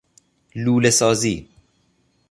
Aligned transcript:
لوله 0.55 0.89
سازی 0.89 1.47